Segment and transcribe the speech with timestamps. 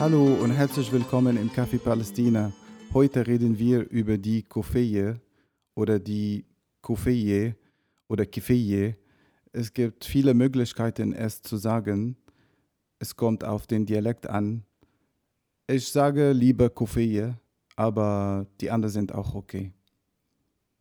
[0.00, 2.52] Hallo und herzlich willkommen im Café Palästina.
[2.94, 5.18] Heute reden wir über die Kofeye
[5.74, 6.44] oder die
[6.82, 7.56] Kofeye
[8.06, 8.96] oder Kifeye.
[9.50, 12.16] Es gibt viele Möglichkeiten, es zu sagen.
[13.00, 14.62] Es kommt auf den Dialekt an.
[15.66, 17.36] Ich sage lieber Kofeye,
[17.74, 19.72] aber die anderen sind auch okay.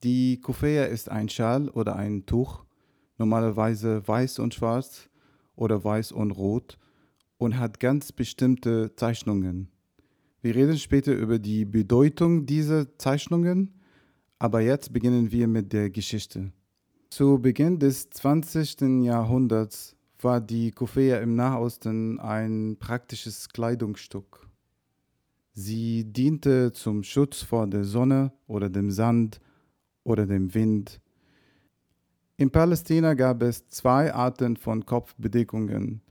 [0.03, 2.65] Die Kofeye ist ein Schal oder ein Tuch,
[3.17, 5.09] normalerweise weiß und schwarz
[5.55, 6.77] oder weiß und rot
[7.37, 9.69] und hat ganz bestimmte Zeichnungen.
[10.41, 13.73] Wir reden später über die Bedeutung dieser Zeichnungen,
[14.39, 16.51] aber jetzt beginnen wir mit der Geschichte.
[17.09, 19.03] Zu Beginn des 20.
[19.03, 24.47] Jahrhunderts war die Kufeya im Nahosten ein praktisches Kleidungsstück.
[25.53, 29.39] Sie diente zum Schutz vor der Sonne oder dem Sand
[30.03, 31.01] oder dem Wind.
[32.37, 36.01] In Palästina gab es zwei Arten von Kopfbedeckungen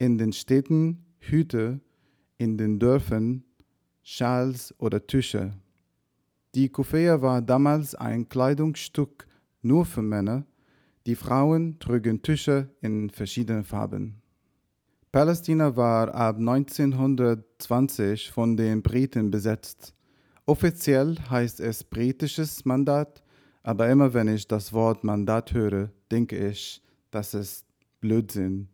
[0.00, 1.78] in den Städten Hüte,
[2.38, 3.44] in den Dörfern
[4.02, 5.52] Schals oder Tücher.
[6.54, 9.28] Die Kufeya war damals ein Kleidungsstück
[9.60, 10.46] nur für Männer,
[11.06, 14.22] die Frauen trugen Tücher in verschiedenen Farben.
[15.12, 19.94] Palästina war ab 1920 von den Briten besetzt.
[20.46, 23.22] Offiziell heißt es britisches Mandat,
[23.62, 27.66] aber immer wenn ich das Wort Mandat höre, denke ich, das ist
[28.00, 28.70] Blödsinn.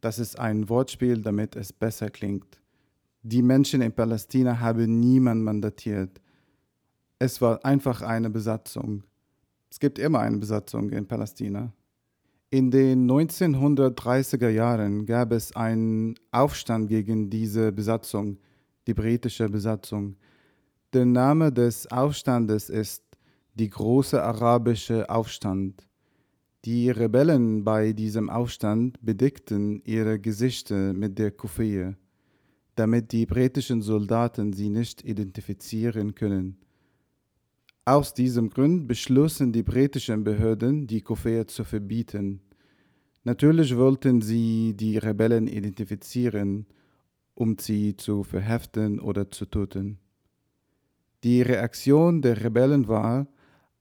[0.00, 2.60] Das ist ein Wortspiel, damit es besser klingt.
[3.22, 6.20] Die Menschen in Palästina haben niemand mandatiert.
[7.18, 9.02] Es war einfach eine Besatzung.
[9.70, 11.72] Es gibt immer eine Besatzung in Palästina.
[12.50, 18.38] In den 1930er Jahren gab es einen Aufstand gegen diese Besatzung,
[18.86, 20.16] die britische Besatzung.
[20.94, 23.02] Der Name des Aufstandes ist
[23.54, 25.87] die große arabische Aufstand.
[26.64, 31.94] Die Rebellen bei diesem Aufstand bedeckten ihre Gesichter mit der Kuffie,
[32.74, 36.56] damit die britischen Soldaten sie nicht identifizieren können.
[37.84, 42.40] Aus diesem Grund beschlossen die britischen Behörden, die Kuffie zu verbieten.
[43.22, 46.66] Natürlich wollten sie die Rebellen identifizieren,
[47.34, 49.98] um sie zu verhaften oder zu töten.
[51.22, 53.28] Die Reaktion der Rebellen war,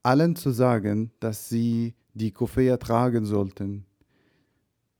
[0.03, 3.85] allen zu sagen, dass sie die Kofea tragen sollten.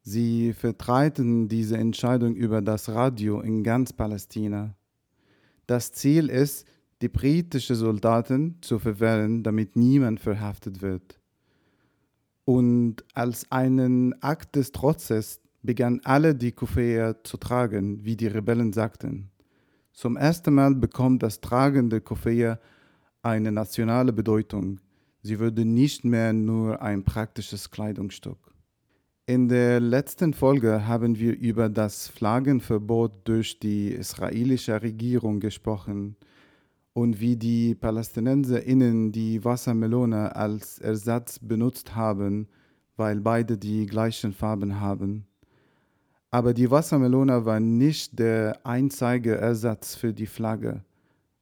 [0.01, 4.75] Sie vertreiten diese Entscheidung über das Radio in ganz Palästina.
[5.65, 6.65] Das Ziel ist,
[7.01, 11.19] die britischen Soldaten zu verwehren, damit niemand verhaftet wird.
[12.45, 18.71] Und als einen Akt des Trotzes begannen alle die Kufea zu tragen, wie die Rebellen
[18.71, 19.29] sagten.
[19.91, 22.59] Zum ersten Mal bekommt das Tragen der Kufea
[23.21, 24.79] eine nationale Bedeutung.
[25.21, 28.37] Sie würde nicht mehr nur ein praktisches Kleidungsstück.
[29.25, 36.15] In der letzten Folge haben wir über das Flaggenverbot durch die israelische Regierung gesprochen
[36.93, 42.47] und wie die PalästinenserInnen die Wassermelone als Ersatz benutzt haben,
[42.95, 45.27] weil beide die gleichen Farben haben.
[46.31, 50.85] Aber die Wassermelone war nicht der einzige Ersatz für die Flagge,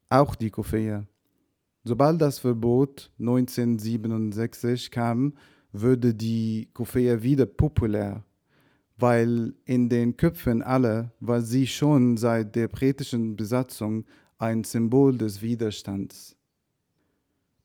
[0.09, 1.05] auch die Kofeie.
[1.87, 5.33] Sobald das Verbot 1967 kam,
[5.71, 8.23] wurde die Kofeya wieder populär,
[8.97, 14.05] weil in den Köpfen aller war sie schon seit der britischen Besatzung
[14.39, 16.35] ein Symbol des Widerstands.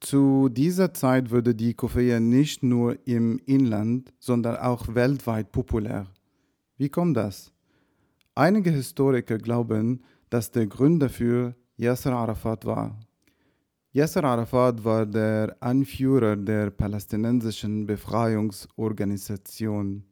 [0.01, 6.07] Zu dieser Zeit wurde die Kofeya nicht nur im Inland, sondern auch weltweit populär.
[6.77, 7.53] Wie kommt das?
[8.35, 12.99] Einige Historiker glauben, dass der Grund dafür Yasser Arafat war.
[13.93, 20.05] Yasser Arafat war der Anführer der palästinensischen Befreiungsorganisation.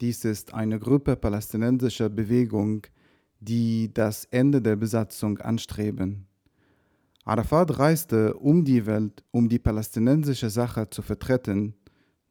[0.00, 2.84] Dies ist eine Gruppe palästinensischer Bewegung,
[3.38, 6.26] die das Ende der Besatzung anstreben.
[7.24, 11.74] Arafat reiste um die Welt, um die palästinensische Sache zu vertreten,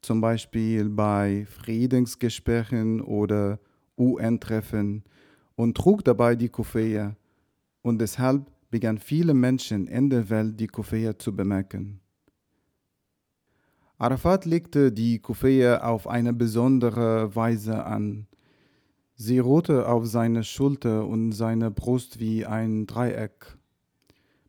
[0.01, 3.57] zum Beispiel bei Friedensgesprächen oder
[3.97, 5.05] UN-Treffen
[5.55, 7.15] und trug dabei die Kufeya
[7.83, 12.01] und deshalb begannen viele Menschen in der Welt die Kufeya zu bemerken.
[13.97, 18.27] Arafat legte die Kufeya auf eine besondere Weise an.
[19.15, 23.57] Sie ruhte auf seine Schulter und seine Brust wie ein Dreieck.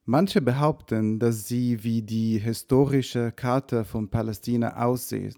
[0.05, 5.37] Manche behaupten, dass sie wie die historische Karte von Palästina aussieht.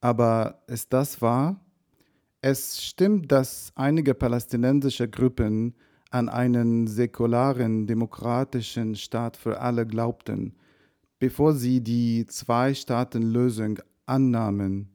[0.00, 1.60] Aber ist das wahr?
[2.40, 5.74] Es stimmt, dass einige palästinensische Gruppen
[6.12, 10.54] an einen säkularen, demokratischen Staat für alle glaubten,
[11.18, 14.90] bevor sie die Zwei-Staaten-Lösung annahmen.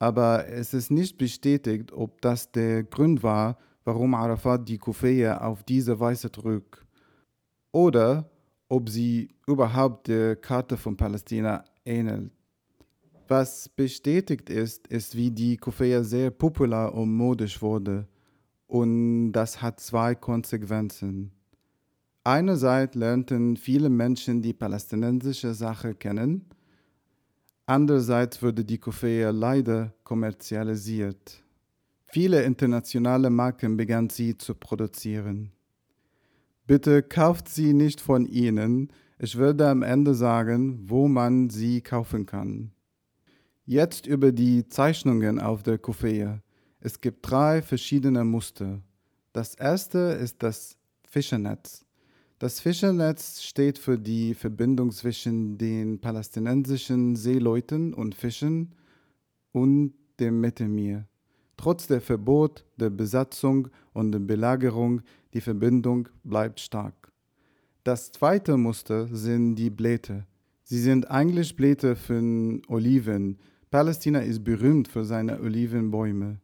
[0.00, 5.62] Aber es ist nicht bestätigt, ob das der Grund war, warum Arafat die Kuffeje auf
[5.62, 6.84] diese Weise trug.
[7.70, 8.28] Oder
[8.68, 12.32] ob sie überhaupt der Karte von Palästina ähnelt.
[13.28, 18.08] Was bestätigt ist, ist, wie die Kuffeje sehr populär und modisch wurde.
[18.72, 21.30] Und das hat zwei Konsequenzen.
[22.24, 26.46] Einerseits lernten viele Menschen die palästinensische Sache kennen,
[27.66, 31.44] andererseits wurde die Koffeie leider kommerzialisiert.
[32.06, 35.52] Viele internationale Marken begannen sie zu produzieren.
[36.66, 42.24] Bitte kauft sie nicht von ihnen, ich würde am Ende sagen, wo man sie kaufen
[42.24, 42.72] kann.
[43.66, 46.40] Jetzt über die Zeichnungen auf der Koffeie.
[46.84, 48.82] Es gibt drei verschiedene Muster.
[49.32, 50.76] Das erste ist das
[51.08, 51.84] Fischernetz.
[52.40, 58.74] Das Fischernetz steht für die Verbindung zwischen den palästinensischen Seeleuten und Fischen
[59.52, 61.06] und dem Mittelmeer.
[61.56, 65.02] Trotz der Verbot, der Besatzung und der Belagerung,
[65.34, 67.12] die Verbindung bleibt stark.
[67.84, 70.26] Das zweite Muster sind die Blätter.
[70.64, 73.38] Sie sind eigentlich Blätter von Oliven.
[73.70, 76.40] Palästina ist berühmt für seine Olivenbäume.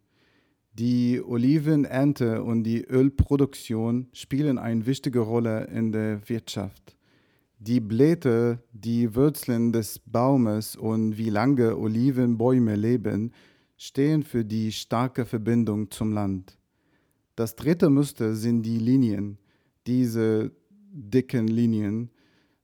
[0.78, 6.96] Die Olivenernte und die Ölproduktion spielen eine wichtige Rolle in der Wirtschaft.
[7.58, 13.32] Die Blätter, die Wurzeln des Baumes und wie lange Olivenbäume leben,
[13.76, 16.56] stehen für die starke Verbindung zum Land.
[17.34, 19.38] Das dritte Muster sind die Linien,
[19.84, 20.52] diese
[20.92, 22.12] dicken Linien.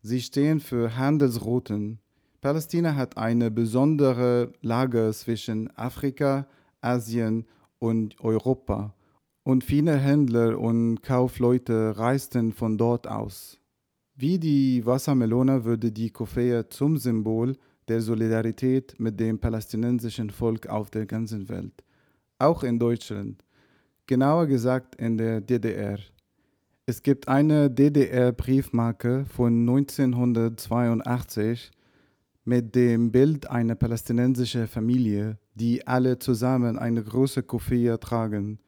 [0.02, 1.98] Sie stehen für Handelsrouten.
[2.40, 6.46] Palästina hat eine besondere Lage zwischen Afrika,
[6.80, 7.63] Asien und
[8.20, 8.94] Europa.
[9.42, 13.58] Und viele Händler und Kaufleute reisten von dort aus.
[14.16, 17.56] Wie die Wassermelone würde die Koffeie zum Symbol
[17.88, 21.84] der Solidarität mit dem palästinensischen Volk auf der ganzen Welt,
[22.38, 23.44] auch in Deutschland,
[24.06, 25.98] genauer gesagt in der DDR.
[26.86, 31.70] Es gibt eine DDR-Briefmarke von 1982
[32.44, 38.58] mit dem Bild einer palästinensischen Familie, die alle zusammen eine große Koffie tragen.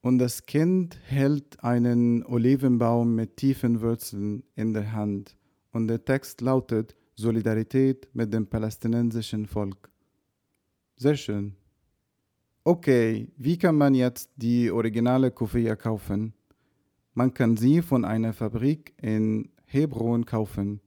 [0.00, 5.36] Und das Kind hält einen Olivenbaum mit tiefen Wurzeln in der Hand.
[5.72, 9.90] Und der Text lautet Solidarität mit dem palästinensischen Volk.
[10.96, 11.56] Sehr schön.
[12.64, 16.34] Okay, wie kann man jetzt die originale Koffie kaufen?
[17.12, 20.80] Man kann sie von einer Fabrik in Hebron kaufen.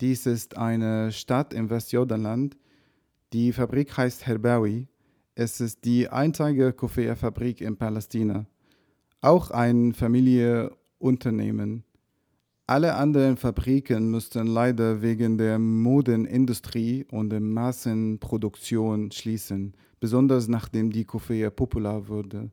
[0.00, 2.56] Dies ist eine Stadt im Westjordanland.
[3.32, 4.88] Die Fabrik heißt Herbawi.
[5.36, 8.46] Es ist die einzige Koffeefabrik in Palästina.
[9.20, 11.84] Auch ein Familienunternehmen.
[12.66, 21.04] Alle anderen Fabriken mussten leider wegen der Modenindustrie und der Massenproduktion schließen, besonders nachdem die
[21.04, 22.50] Koffee populär wurde.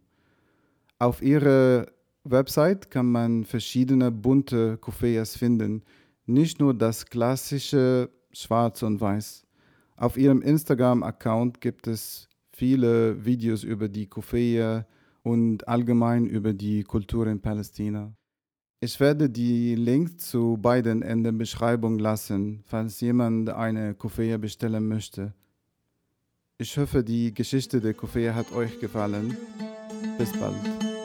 [0.99, 1.87] Auf ihrer
[2.23, 5.81] Website kann man verschiedene bunte Koffees finden,
[6.27, 9.46] nicht nur das klassische Schwarz und Weiß.
[9.97, 14.85] Auf ihrem Instagram-Account gibt es viele Videos über die Koffeie
[15.23, 18.13] und allgemein über die Kultur in Palästina.
[18.79, 24.87] Ich werde die Links zu beiden in der Beschreibung lassen, falls jemand eine Koffeie bestellen
[24.87, 25.33] möchte.
[26.59, 29.35] Ich hoffe, die Geschichte der Koffeie hat euch gefallen.
[30.19, 30.96] Bis bald.